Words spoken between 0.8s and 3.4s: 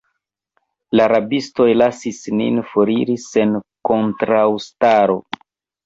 La rabistoj lasis nin foriri